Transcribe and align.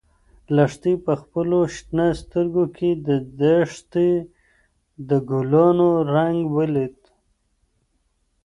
لښتې 0.55 0.93
په 1.05 1.13
خپلو 1.21 1.59
شنه 1.75 2.07
سترګو 2.21 2.65
کې 2.77 2.89
د 3.07 3.09
دښتې 3.39 4.11
د 5.09 5.11
ګلانو 5.29 5.89
رنګ 6.13 6.37
ولید. 6.57 6.97